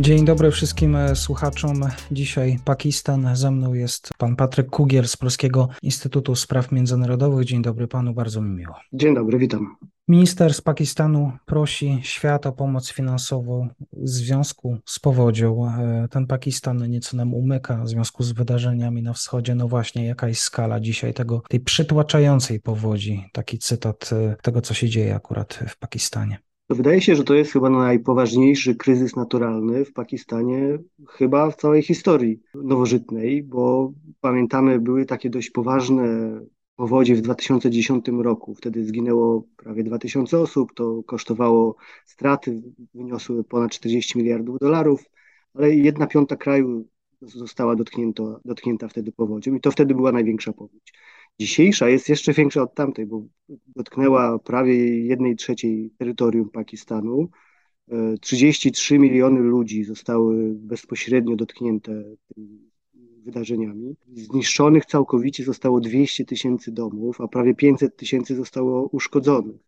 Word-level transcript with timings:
Dzień 0.00 0.24
dobry 0.24 0.50
wszystkim 0.50 0.96
e, 0.96 1.16
słuchaczom. 1.16 1.80
Dzisiaj 2.12 2.58
Pakistan. 2.64 3.36
Ze 3.36 3.50
mną 3.50 3.74
jest 3.74 4.10
pan 4.18 4.36
Patryk 4.36 4.70
Kugier 4.70 5.08
z 5.08 5.16
Polskiego 5.16 5.68
Instytutu 5.82 6.34
Spraw 6.34 6.72
Międzynarodowych. 6.72 7.44
Dzień 7.44 7.62
dobry 7.62 7.88
panu, 7.88 8.14
bardzo 8.14 8.40
mi 8.40 8.50
miło. 8.50 8.74
Dzień 8.92 9.14
dobry, 9.14 9.38
witam. 9.38 9.76
Minister 10.08 10.54
z 10.54 10.60
Pakistanu 10.60 11.32
prosi 11.46 11.98
świat 12.02 12.46
o 12.46 12.52
pomoc 12.52 12.92
finansową 12.92 13.68
w 13.92 14.08
związku 14.08 14.78
z 14.86 14.98
powodzią. 14.98 15.66
E, 15.66 16.08
ten 16.10 16.26
Pakistan 16.26 16.90
nieco 16.90 17.16
nam 17.16 17.34
umyka 17.34 17.82
w 17.84 17.88
związku 17.88 18.22
z 18.22 18.32
wydarzeniami 18.32 19.02
na 19.02 19.12
wschodzie. 19.12 19.54
No 19.54 19.68
właśnie, 19.68 20.06
jaka 20.06 20.28
jest 20.28 20.40
skala 20.40 20.80
dzisiaj 20.80 21.14
tego, 21.14 21.42
tej 21.48 21.60
przytłaczającej 21.60 22.60
powodzi? 22.60 23.24
Taki 23.32 23.58
cytat 23.58 24.10
e, 24.12 24.36
tego, 24.42 24.60
co 24.60 24.74
się 24.74 24.88
dzieje 24.88 25.14
akurat 25.14 25.64
w 25.68 25.78
Pakistanie. 25.78 26.38
Wydaje 26.70 27.00
się, 27.00 27.16
że 27.16 27.24
to 27.24 27.34
jest 27.34 27.52
chyba 27.52 27.70
najpoważniejszy 27.70 28.74
kryzys 28.74 29.16
naturalny 29.16 29.84
w 29.84 29.92
Pakistanie, 29.92 30.78
chyba 31.08 31.50
w 31.50 31.56
całej 31.56 31.82
historii 31.82 32.40
nowożytnej, 32.54 33.42
bo 33.42 33.92
pamiętamy, 34.20 34.78
były 34.78 35.06
takie 35.06 35.30
dość 35.30 35.50
poważne 35.50 36.04
powodzie 36.76 37.14
w 37.14 37.20
2010 37.20 38.08
roku. 38.08 38.54
Wtedy 38.54 38.84
zginęło 38.84 39.44
prawie 39.56 39.84
2000 39.84 40.38
osób, 40.38 40.74
to 40.74 41.02
kosztowało 41.02 41.76
straty, 42.06 42.62
wyniosły 42.94 43.44
ponad 43.44 43.70
40 43.70 44.18
miliardów 44.18 44.58
dolarów, 44.58 45.04
ale 45.54 45.74
jedna 45.74 46.06
piąta 46.06 46.36
kraju 46.36 46.88
została 47.20 47.76
dotknięta, 47.76 48.22
dotknięta 48.44 48.88
wtedy 48.88 49.12
powodzią 49.12 49.54
i 49.54 49.60
to 49.60 49.70
wtedy 49.70 49.94
była 49.94 50.12
największa 50.12 50.52
powódź. 50.52 50.92
Dzisiejsza 51.40 51.88
jest 51.88 52.08
jeszcze 52.08 52.32
większa 52.32 52.62
od 52.62 52.74
tamtej, 52.74 53.06
bo 53.06 53.22
dotknęła 53.66 54.38
prawie 54.38 55.04
jednej 55.04 55.36
trzeciej 55.36 55.90
terytorium 55.98 56.50
Pakistanu. 56.50 57.28
33 58.20 58.98
miliony 58.98 59.40
ludzi 59.40 59.84
zostały 59.84 60.54
bezpośrednio 60.54 61.36
dotknięte 61.36 62.04
tymi 62.34 62.70
wydarzeniami. 63.24 63.96
Zniszczonych 64.14 64.86
całkowicie 64.86 65.44
zostało 65.44 65.80
200 65.80 66.24
tysięcy 66.24 66.72
domów, 66.72 67.20
a 67.20 67.28
prawie 67.28 67.54
500 67.54 67.96
tysięcy 67.96 68.36
zostało 68.36 68.88
uszkodzonych. 68.92 69.67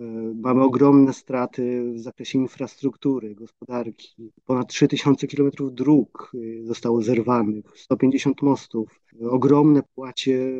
E, 0.00 0.04
mamy 0.34 0.62
ogromne 0.62 1.12
straty 1.12 1.92
w 1.92 2.00
zakresie 2.00 2.38
infrastruktury, 2.38 3.34
gospodarki. 3.34 4.32
Ponad 4.44 4.68
3000 4.68 5.26
kilometrów 5.26 5.74
dróg 5.74 6.32
e, 6.34 6.64
zostało 6.66 7.02
zerwanych, 7.02 7.64
150 7.74 8.42
mostów, 8.42 9.00
ogromne 9.30 9.82
płacie 9.94 10.52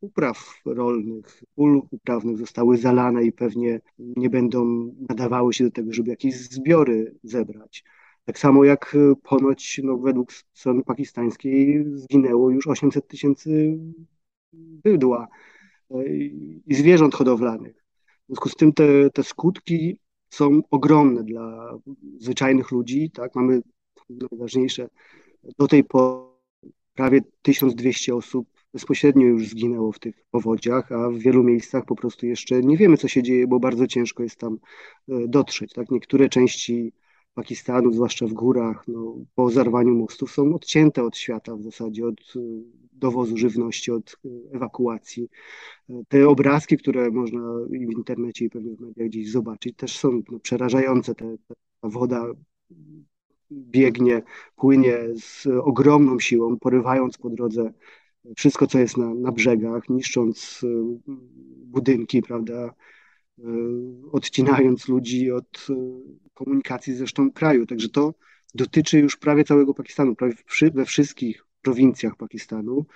upraw 0.00 0.62
rolnych, 0.66 1.42
pól 1.54 1.82
uprawnych 1.90 2.38
zostały 2.38 2.76
zalane 2.76 3.24
i 3.24 3.32
pewnie 3.32 3.80
nie 3.98 4.30
będą 4.30 4.92
nadawały 5.08 5.54
się 5.54 5.64
do 5.64 5.70
tego, 5.70 5.92
żeby 5.92 6.10
jakieś 6.10 6.34
zbiory 6.36 7.14
zebrać. 7.22 7.84
Tak 8.24 8.38
samo 8.38 8.64
jak 8.64 8.96
ponoć 9.22 9.80
no, 9.84 9.98
według 9.98 10.32
strony 10.32 10.82
pakistańskiej 10.82 11.84
zginęło 11.94 12.50
już 12.50 12.66
800 12.66 13.08
tysięcy 13.08 13.78
bydła 14.52 15.28
e, 15.90 16.16
i 16.66 16.74
zwierząt 16.74 17.14
hodowlanych. 17.14 17.81
W 18.22 18.26
związku 18.26 18.48
z 18.48 18.54
tym 18.54 18.72
te, 18.72 19.10
te 19.10 19.22
skutki 19.22 19.98
są 20.30 20.60
ogromne 20.70 21.24
dla 21.24 21.78
zwyczajnych 22.18 22.70
ludzi. 22.70 23.10
Tak? 23.10 23.34
Mamy 23.34 23.62
najważniejsze, 24.10 24.88
do 25.58 25.68
tej 25.68 25.84
pory 25.84 26.32
prawie 26.94 27.20
1200 27.42 28.14
osób 28.14 28.48
bezpośrednio 28.72 29.26
już 29.26 29.48
zginęło 29.48 29.92
w 29.92 29.98
tych 29.98 30.24
powodziach, 30.30 30.92
a 30.92 31.10
w 31.10 31.18
wielu 31.18 31.42
miejscach 31.42 31.84
po 31.84 31.96
prostu 31.96 32.26
jeszcze 32.26 32.60
nie 32.60 32.76
wiemy, 32.76 32.96
co 32.96 33.08
się 33.08 33.22
dzieje, 33.22 33.46
bo 33.46 33.60
bardzo 33.60 33.86
ciężko 33.86 34.22
jest 34.22 34.36
tam 34.36 34.58
e, 35.08 35.28
dotrzeć. 35.28 35.72
Tak? 35.72 35.90
Niektóre 35.90 36.28
części 36.28 36.92
Pakistanu, 37.34 37.92
zwłaszcza 37.92 38.26
w 38.26 38.32
górach, 38.32 38.84
no, 38.88 39.16
po 39.34 39.50
zarwaniu 39.50 39.94
mostów 39.94 40.32
są 40.32 40.54
odcięte 40.54 41.04
od 41.04 41.16
świata 41.16 41.56
w 41.56 41.62
zasadzie, 41.62 42.06
od 42.06 42.20
e, 42.36 42.40
dowozu 43.02 43.36
żywności, 43.36 43.90
od 43.90 44.16
e, 44.24 44.28
ewakuacji. 44.56 45.28
Te 46.08 46.28
obrazki, 46.28 46.76
które 46.76 47.10
można 47.10 47.40
w 47.70 47.74
internecie 47.74 48.44
i 48.44 48.50
pewnie 48.50 48.76
w 48.76 48.80
mediach 48.80 49.08
gdzieś 49.08 49.30
zobaczyć, 49.30 49.76
też 49.76 49.98
są 49.98 50.22
no, 50.30 50.38
przerażające. 50.38 51.14
Te, 51.14 51.36
ta 51.80 51.88
woda 51.88 52.26
biegnie, 53.50 54.22
płynie 54.56 54.98
z 55.14 55.46
ogromną 55.46 56.20
siłą, 56.20 56.58
porywając 56.58 57.18
po 57.18 57.30
drodze 57.30 57.72
wszystko, 58.36 58.66
co 58.66 58.78
jest 58.78 58.96
na, 58.96 59.14
na 59.14 59.32
brzegach, 59.32 59.88
niszcząc 59.88 60.60
y, 60.62 60.68
budynki, 61.66 62.22
prawda, 62.22 62.74
odcinając 64.12 64.88
ludzi 64.88 65.30
od 65.30 65.66
komunikacji 66.34 66.94
z 66.94 67.00
resztą 67.00 67.32
kraju. 67.32 67.66
Także 67.66 67.88
to 67.88 68.14
dotyczy 68.54 68.98
już 68.98 69.16
prawie 69.16 69.44
całego 69.44 69.74
Pakistanu, 69.74 70.14
prawie 70.14 70.34
we 70.74 70.84
wszystkich 70.84 71.44
prowincjach 71.62 72.16
Pakistanu. 72.16 72.86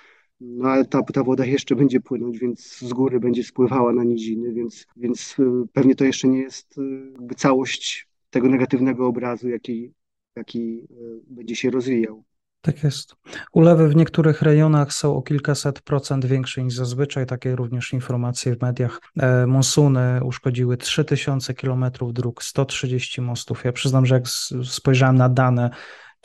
No 0.40 0.68
ale 0.68 0.84
ta, 0.84 1.02
ta 1.02 1.24
woda 1.24 1.44
jeszcze 1.44 1.76
będzie 1.76 2.00
płynąć, 2.00 2.38
więc 2.38 2.78
z 2.78 2.92
góry 2.92 3.20
będzie 3.20 3.44
spływała 3.44 3.92
na 3.92 4.04
niziny, 4.04 4.52
więc, 4.52 4.86
więc 4.96 5.36
pewnie 5.72 5.94
to 5.94 6.04
jeszcze 6.04 6.28
nie 6.28 6.38
jest 6.38 6.74
jakby 7.12 7.34
całość 7.34 8.08
tego 8.30 8.48
negatywnego 8.48 9.06
obrazu, 9.06 9.48
jaki, 9.48 9.92
jaki 10.36 10.88
będzie 11.26 11.56
się 11.56 11.70
rozwijał. 11.70 12.24
Tak 12.66 12.84
jest. 12.84 13.14
Ulewy 13.52 13.88
w 13.88 13.96
niektórych 13.96 14.42
rejonach 14.42 14.92
są 14.92 15.16
o 15.16 15.22
kilkaset 15.22 15.80
procent 15.80 16.26
większe 16.26 16.62
niż 16.64 16.74
zazwyczaj. 16.74 17.26
Takie 17.26 17.56
również 17.56 17.92
informacje 17.92 18.56
w 18.56 18.62
mediach. 18.62 19.00
E, 19.16 19.46
monsuny 19.46 20.20
uszkodziły 20.24 20.76
3000 20.76 21.54
kilometrów 21.54 22.12
dróg, 22.12 22.42
130 22.42 23.20
mostów. 23.20 23.64
Ja 23.64 23.72
przyznam, 23.72 24.06
że 24.06 24.14
jak 24.14 24.28
spojrzałem 24.64 25.16
na 25.16 25.28
dane 25.28 25.70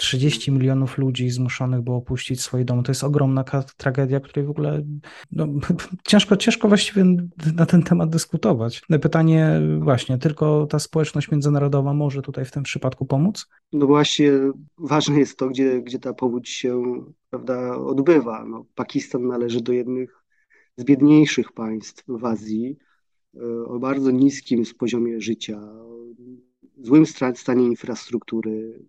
30 0.01 0.51
milionów 0.51 0.97
ludzi 0.97 1.29
zmuszonych 1.29 1.81
było 1.81 1.97
opuścić 1.97 2.41
swoje 2.41 2.65
domy. 2.65 2.83
To 2.83 2.91
jest 2.91 3.03
ogromna 3.03 3.43
tragedia, 3.77 4.19
której 4.19 4.45
w 4.45 4.49
ogóle 4.49 4.83
no, 5.31 5.47
ciężko, 6.07 6.37
ciężko 6.37 6.67
właściwie 6.67 7.05
na 7.55 7.65
ten 7.65 7.83
temat 7.83 8.09
dyskutować. 8.09 8.81
Pytanie 9.01 9.61
właśnie, 9.79 10.17
tylko 10.17 10.67
ta 10.67 10.79
społeczność 10.79 11.31
międzynarodowa 11.31 11.93
może 11.93 12.21
tutaj 12.21 12.45
w 12.45 12.51
tym 12.51 12.63
przypadku 12.63 13.05
pomóc? 13.05 13.47
No 13.73 13.87
właśnie, 13.87 14.31
ważne 14.77 15.19
jest 15.19 15.37
to, 15.37 15.49
gdzie, 15.49 15.81
gdzie 15.81 15.99
ta 15.99 16.13
powódź 16.13 16.49
się 16.49 17.03
prawda, 17.29 17.77
odbywa. 17.77 18.45
No, 18.45 18.65
Pakistan 18.75 19.27
należy 19.27 19.61
do 19.61 19.73
jednych 19.73 20.23
z 20.77 20.83
biedniejszych 20.83 21.51
państw 21.51 22.03
w 22.07 22.25
Azji, 22.25 22.77
e, 23.35 23.65
o 23.65 23.79
bardzo 23.79 24.11
niskim 24.11 24.63
poziomie 24.79 25.21
życia, 25.21 25.61
złym 26.83 27.05
stanie 27.35 27.65
infrastruktury, 27.65 28.79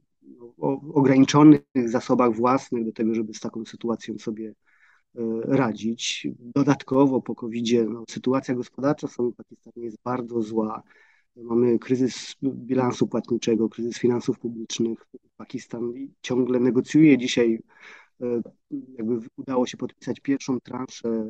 o 0.63 0.81
ograniczonych 0.95 1.63
zasobach 1.87 2.35
własnych 2.35 2.85
do 2.85 2.93
tego, 2.93 3.15
żeby 3.15 3.35
z 3.35 3.41
taką 3.41 3.65
sytuacją 3.65 4.19
sobie 4.19 4.49
e, 4.49 4.55
radzić. 5.45 6.29
Dodatkowo 6.39 7.21
po 7.21 7.35
covid 7.35 7.67
no, 7.89 8.05
sytuacja 8.11 8.55
gospodarcza 8.55 9.07
w 9.07 9.13
samym 9.13 9.33
Pakistanie 9.33 9.85
jest 9.85 9.99
bardzo 10.05 10.43
zła. 10.43 10.83
Mamy 11.37 11.79
kryzys 11.79 12.35
bilansu 12.43 13.07
płatniczego, 13.07 13.69
kryzys 13.69 13.99
finansów 13.99 14.39
publicznych. 14.39 15.07
Pakistan 15.37 15.93
ciągle 16.23 16.61
negocjuje 16.61 17.19
dzisiaj, 17.19 17.59
e, 18.21 18.43
jakby 18.99 19.19
udało 19.37 19.67
się 19.67 19.77
podpisać 19.77 20.21
pierwszą 20.21 20.61
transzę 20.61 21.29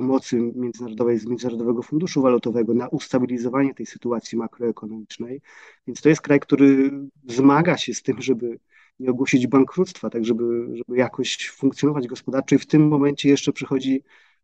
pomocy 0.00 0.52
międzynarodowej 0.54 1.18
z 1.18 1.26
Międzynarodowego 1.26 1.82
Funduszu 1.82 2.22
Walutowego 2.22 2.74
na 2.74 2.88
ustabilizowanie 2.88 3.74
tej 3.74 3.86
sytuacji 3.86 4.38
makroekonomicznej. 4.38 5.40
Więc 5.86 6.00
to 6.00 6.08
jest 6.08 6.20
kraj, 6.20 6.40
który 6.40 6.90
zmaga 7.28 7.76
się 7.76 7.94
z 7.94 8.02
tym, 8.02 8.22
żeby 8.22 8.58
nie 9.00 9.10
ogłosić 9.10 9.46
bankructwa, 9.46 10.10
tak 10.10 10.24
żeby, 10.24 10.68
żeby 10.76 10.98
jakoś 10.98 11.50
funkcjonować 11.50 12.06
gospodarczo 12.06 12.56
i 12.56 12.58
w 12.58 12.66
tym 12.66 12.88
momencie 12.88 13.28
jeszcze 13.28 13.52
przychodzi 13.52 14.02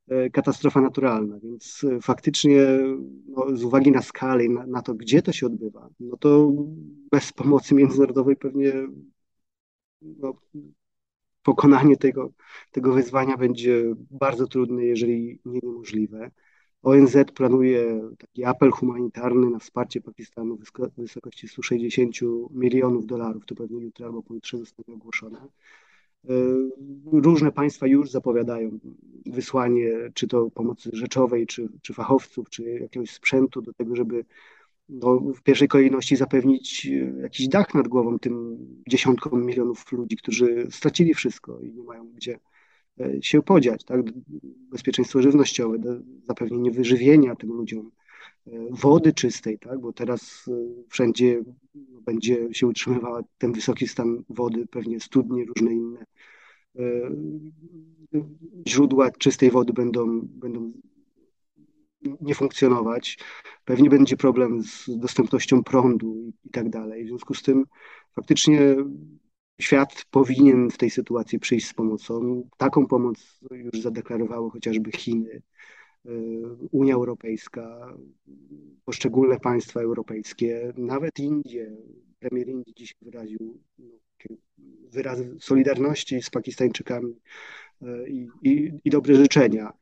e, 0.08 0.31
katastrofa 0.31 0.81
naturalna, 0.81 1.38
więc 1.38 1.84
e, 1.84 2.00
faktycznie 2.00 2.60
no, 3.28 3.56
z 3.56 3.64
uwagi 3.64 3.90
na 3.90 4.02
skalę 4.02 4.44
i 4.44 4.50
na, 4.50 4.66
na, 4.66 4.82
to, 4.82 4.94
gdzie 4.94 5.22
to 5.22 5.32
się 5.32 5.46
odbywa, 5.46 5.88
no 6.00 6.16
to 6.16 6.52
bez 7.10 7.32
pomocy 7.32 7.75
międzynarodowej 7.75 8.36
pewnie 8.36 8.72
no, 10.02 10.34
pokonanie 11.46 11.96
tego, 11.96 12.31
tego 12.72 12.93
wyzwania 12.93 13.37
będzie 13.37 13.94
bardzo 14.10 14.46
trudne, 14.46 14.84
jeżeli 14.84 15.38
nie 15.44 15.60
niemożliwe. 15.62 16.31
ONZ 16.82 17.16
planuje 17.34 18.00
taki 18.19 18.44
apel 18.44 18.70
humanitarny 18.70 19.50
na 19.50 19.58
wsparcie 19.58 20.00
Pakistanu 20.00 20.56
w 20.56 21.00
wysokości 21.00 21.48
160 21.48 22.14
milionów 22.50 23.06
dolarów. 23.06 23.46
To 23.46 23.54
pewnie 23.54 23.82
jutro 23.82 24.06
albo 24.06 24.22
pojutrze 24.22 24.58
zostanie 24.58 24.94
ogłoszone. 24.94 25.38
E, 25.38 26.32
różne 27.12 27.52
państwa 27.52 27.87
już 27.87 28.10
zapowiadają 28.10 28.78
wysłanie 29.26 29.93
czy 30.14 30.28
to 30.28 30.50
pomocy 30.50 30.90
rzeczowej, 30.93 31.46
czy, 31.46 31.69
czy 31.82 31.94
fachowców, 31.94 32.50
czy 32.50 32.62
jakiegoś 32.62 33.10
sprzętu 33.10 33.62
do 33.62 33.72
tego, 33.72 33.96
żeby 33.96 34.25
no, 34.88 35.20
w 35.20 35.42
pierwszej 35.42 35.68
kolejności 35.68 36.16
zapewnić 36.16 36.88
jakiś 37.22 37.48
dach 37.48 37.74
nad 37.74 37.88
głową 37.88 38.18
tym 38.18 38.58
dziesiątkom 38.88 39.46
milionów 39.46 39.92
ludzi, 39.92 40.16
którzy 40.16 40.66
stracili 40.70 41.14
wszystko 41.14 41.60
i 41.60 41.72
nie 41.72 41.82
mają 41.82 42.12
gdzie 42.12 42.38
się 43.22 43.42
podziać, 43.42 43.84
tak? 43.84 44.00
Bezpieczeństwo 44.70 45.22
żywnościowe, 45.22 45.78
zapewnienie 46.22 46.70
wyżywienia 46.70 47.34
tym 47.34 47.52
ludziom, 47.52 47.90
wody 48.70 49.12
czystej, 49.12 49.58
tak? 49.58 49.80
Bo 49.80 49.92
teraz 49.92 50.50
wszędzie 50.88 51.42
będzie 52.04 52.48
się 52.52 52.66
utrzymywał 52.66 53.24
ten 53.38 53.52
wysoki 53.52 53.88
stan 53.88 54.24
wody, 54.28 54.66
pewnie 54.66 55.00
studnie, 55.00 55.44
różne 55.44 55.72
inne 55.72 56.06
źródła 58.68 59.10
czystej 59.10 59.50
wody 59.50 59.72
będą, 59.72 60.20
będą 60.22 60.72
nie 62.20 62.34
funkcjonować. 62.34 63.18
Pewnie 63.66 63.90
będzie 63.90 64.16
problem 64.16 64.62
z 64.62 64.98
dostępnością 64.98 65.62
prądu 65.62 66.32
i, 66.44 66.50
tak 66.50 66.70
dalej. 66.70 67.04
W 67.04 67.08
związku 67.08 67.34
z 67.34 67.42
tym 67.42 67.64
faktycznie 68.14 68.76
świat 69.60 70.04
powinien 70.10 70.70
w 70.70 70.78
tej 70.78 70.90
sytuacji 70.90 71.38
przyjść 71.38 71.66
z 71.66 71.74
pomocą. 71.74 72.42
Taką 72.56 72.86
pomoc 72.86 73.40
już 73.50 73.82
zadeklarowały 73.82 74.50
chociażby 74.50 74.92
Chiny, 74.92 75.42
y, 76.06 76.10
Unia 76.72 76.94
Europejska, 76.94 77.96
poszczególne 78.84 79.40
państwa 79.40 79.80
europejskie, 79.80 80.72
nawet 80.76 81.19
Indie. 81.19 81.76
Premier 82.19 82.48
Indii 82.48 82.74
dziś 82.76 82.94
wyraził 83.02 83.60
no, 83.78 83.94
wyraz 84.90 85.19
solidarności 85.40 86.22
z 86.22 86.30
Pakistańczykami 86.30 87.14
y, 87.82 88.08
i, 88.08 88.28
i, 88.42 88.72
i 88.84 88.90
dobre 88.90 89.14
życzenia. 89.14 89.72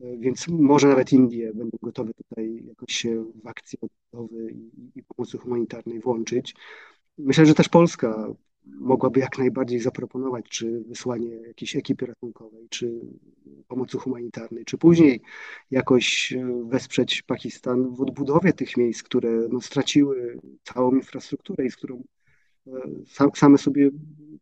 Więc 0.00 0.48
może 0.48 0.88
nawet 0.88 1.12
Indie 1.12 1.54
będą 1.54 1.78
gotowe 1.82 2.12
tutaj 2.14 2.62
jakoś 2.68 2.94
się 2.94 3.24
w 3.42 3.46
akcji 3.46 3.78
odbudowy 3.80 4.50
i, 4.52 4.98
i 4.98 5.02
pomocy 5.02 5.38
humanitarnej 5.38 6.00
włączyć. 6.00 6.54
Myślę, 7.18 7.46
że 7.46 7.54
też 7.54 7.68
Polska 7.68 8.34
mogłaby 8.66 9.20
jak 9.20 9.38
najbardziej 9.38 9.80
zaproponować, 9.80 10.48
czy 10.48 10.84
wysłanie 10.88 11.28
jakiejś 11.28 11.76
ekipy 11.76 12.06
ratunkowej, 12.06 12.66
czy 12.70 13.00
pomocy 13.68 13.98
humanitarnej, 13.98 14.64
czy 14.64 14.78
później 14.78 15.20
jakoś 15.70 16.34
wesprzeć 16.64 17.22
Pakistan 17.22 17.94
w 17.94 18.00
odbudowie 18.00 18.52
tych 18.52 18.76
miejsc, 18.76 19.02
które 19.02 19.48
no, 19.50 19.60
straciły 19.60 20.38
całą 20.62 20.94
infrastrukturę 20.94 21.66
i 21.66 21.70
z 21.70 21.76
którą 21.76 22.02
e, 22.66 22.72
same 23.34 23.58
sobie 23.58 23.90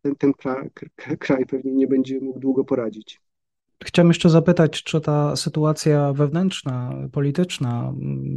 ten, 0.01 0.15
ten 0.15 0.33
kraj 1.19 1.45
pewnie 1.45 1.71
nie 1.71 1.87
będzie 1.87 2.19
mógł 2.21 2.39
długo 2.39 2.63
poradzić. 2.63 3.21
Chciałem 3.85 4.07
jeszcze 4.07 4.29
zapytać, 4.29 4.83
czy 4.83 5.01
ta 5.01 5.35
sytuacja 5.35 6.13
wewnętrzna, 6.13 6.93
polityczna 7.11 7.93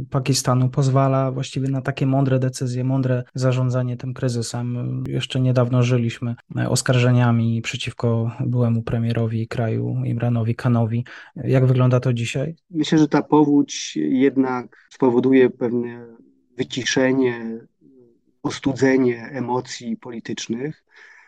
Pakistanu 0.09 0.69
pozwala 0.69 1.31
właściwie 1.31 1.69
na 1.69 1.81
takie 1.81 2.05
mądre 2.05 2.39
decyzje, 2.39 2.83
mądre 2.83 3.23
zarządzanie 3.35 3.97
tym 3.97 4.13
kryzysem. 4.13 5.03
Jeszcze 5.07 5.39
niedawno 5.39 5.83
żyliśmy 5.83 6.35
oskarżeniami 6.69 7.61
przeciwko 7.61 8.31
byłemu 8.39 8.83
premierowi 8.83 9.47
kraju 9.47 9.95
Imranowi 10.05 10.55
Kanowi. 10.55 11.05
Jak 11.35 11.65
wygląda 11.65 11.99
to 11.99 12.13
dzisiaj? 12.13 12.55
Myślę, 12.69 12.97
że 12.97 13.07
ta 13.07 13.21
powódź 13.21 13.95
jednak 13.95 14.87
spowoduje 14.89 15.49
pewne 15.49 16.07
wyciszenie, 16.57 17.59
ostudzenie 18.43 19.29
emocji 19.33 19.97
politycznych 19.97 20.83
E, 20.83 21.20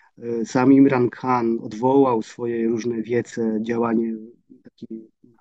sam 0.46 0.74
Imran 0.74 1.10
Khan 1.10 1.60
odwołał 1.62 2.22
swoje 2.22 2.68
różne 2.68 3.02
wiece, 3.02 3.60
działanie 3.62 4.16
takie 4.64 4.96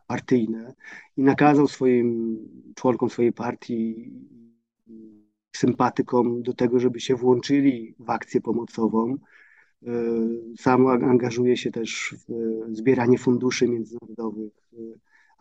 partyjne 0.07 0.75
i 1.17 1.23
nakazał 1.23 1.69
swoim 1.69 2.39
członkom 2.75 3.11
swojej 3.11 3.33
partii, 3.33 4.13
sympatykom 5.57 6.43
do 6.43 6.55
tego, 6.55 6.81
żeby 6.81 7.01
się 7.01 7.15
włączyli 7.15 7.95
w 7.99 8.11
akcję 8.11 8.41
pomocową. 8.41 9.17
E, 9.87 9.93
sam 10.59 10.87
angażuje 10.87 11.57
się 11.57 11.71
też 11.71 12.15
w 12.29 12.77
zbieranie 12.77 13.19
funduszy 13.19 13.69
międzynarodowych, 13.69 14.53
e, 14.73 14.77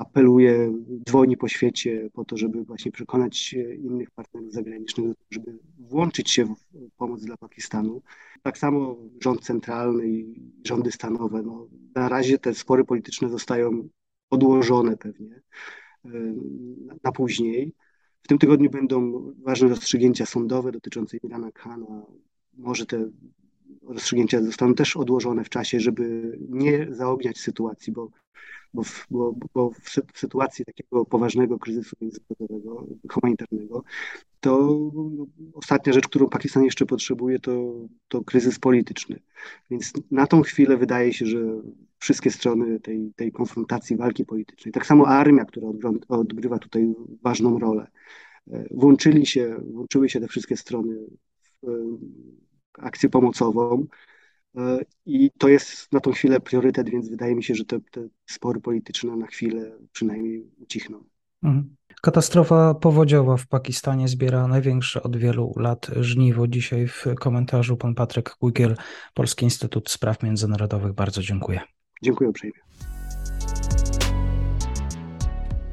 apeluje, 0.02 0.74
dzwoni 1.08 1.38
po 1.38 1.48
świecie 1.48 2.10
po 2.14 2.26
to, 2.26 2.38
żeby 2.38 2.64
właśnie 2.64 2.92
przekonać 2.92 3.56
innych 3.78 4.12
partnerów 4.12 4.54
zagranicznych, 4.54 5.16
żeby 5.32 5.60
włączyć 5.80 6.32
się 6.32 6.46
w 6.46 6.56
pomoc 6.98 7.26
dla 7.26 7.38
Pakistanu. 7.38 8.02
Tak 8.44 8.58
samo 8.58 8.98
rząd 9.20 9.42
centralny 9.42 10.08
i 10.08 10.42
rządy 10.68 10.92
stanowe. 10.92 11.42
No, 11.44 11.68
na 11.96 12.10
razie 12.10 12.38
te 12.38 12.54
spory 12.54 12.86
polityczne 12.86 13.30
zostają 13.30 13.90
odłożone 14.30 14.98
pewnie 14.98 15.42
e, 16.06 16.10
na 17.04 17.12
później. 17.12 17.74
W 18.24 18.28
tym 18.28 18.38
tygodniu 18.38 18.70
będą 18.70 19.32
ważne 19.44 19.68
rozstrzygnięcia 19.68 20.26
sądowe 20.26 20.72
dotyczące 20.72 21.18
Irana 21.18 21.52
Khana. 21.52 22.06
Może 22.58 22.86
te 22.86 23.10
rozstrzygnięcia 23.84 24.44
zostaną 24.44 24.74
też 24.74 24.98
odłożone 24.98 25.44
w 25.44 25.50
czasie, 25.50 25.80
żeby 25.80 26.38
nie 26.50 26.88
zaogniać 26.90 27.38
sytuacji, 27.38 27.94
bo 27.94 28.12
bo 28.74 28.84
w, 28.84 29.08
bo, 29.12 29.36
bo 29.54 29.72
w 30.14 30.20
sytuacji 30.20 30.66
takiego 30.66 31.06
poważnego 31.06 31.60
kryzysu 31.60 31.96
międzynarodowego, 32.02 32.86
humanitarnego, 33.12 33.84
to 34.40 34.80
ostatnia 35.54 35.94
rzecz, 35.94 36.08
którą 36.08 36.30
Pakistan 36.30 36.64
jeszcze 36.64 36.86
potrzebuje, 36.86 37.40
to, 37.40 37.74
to 38.08 38.24
kryzys 38.24 38.60
polityczny. 38.60 39.20
Więc 39.70 39.94
na 40.12 40.28
tą 40.28 40.42
chwilę 40.42 40.78
wydaje 40.78 41.14
się, 41.14 41.26
że 41.26 41.40
wszystkie 42.00 42.32
strony 42.32 42.80
tej, 42.80 43.12
tej 43.16 43.32
konfrontacji, 43.32 43.98
walki 43.98 44.26
politycznej, 44.26 44.72
tak 44.72 44.86
samo 44.86 45.08
armia, 45.08 45.46
która 45.46 45.68
odgrywa 46.08 46.60
tutaj 46.60 46.94
ważną 47.24 47.60
rolę, 47.60 47.88
e, 48.52 48.66
włączyli 48.72 49.26
się, 49.26 49.58
włączyły 49.74 50.10
się 50.10 50.20
te 50.20 50.28
wszystkie 50.28 50.58
strony 50.58 50.98
w 51.64 52.80
akcję 52.80 53.10
pomocową. 53.10 53.88
E, 54.58 54.80
I 55.06 55.32
to 55.38 55.48
jest 55.48 55.94
na 55.94 56.00
tą 56.00 56.12
chwilę 56.12 56.40
priorytet, 56.40 56.90
więc 56.90 57.10
wydaje 57.10 57.36
mi 57.36 57.44
się, 57.44 57.56
że 57.56 57.66
te, 57.66 57.80
te 57.92 58.08
spory 58.26 58.62
polityczne 58.62 59.16
na 59.16 59.28
chwilę 59.28 59.72
przynajmniej 59.92 60.46
ucichną. 60.60 61.04
Mhm. 61.44 61.76
Katastrofa 62.02 62.74
powodziowa 62.74 63.38
w 63.38 63.48
Pakistanie 63.48 64.08
zbiera 64.08 64.48
największe 64.48 65.04
od 65.04 65.18
wielu 65.18 65.54
lat 65.58 65.88
żniwo. 66.00 66.48
Dzisiaj 66.48 66.88
w 66.88 67.06
komentarzu 67.20 67.78
pan 67.78 67.96
Patryk 67.96 68.36
Gugiel, 68.42 68.76
Polski 69.14 69.46
Instytut 69.46 69.90
Spraw 69.90 70.24
Międzynarodowych. 70.24 70.94
Bardzo 70.94 71.22
dziękuję. 71.22 71.60
Dziękuję 72.02 72.30
uprzejmie. 72.30 72.71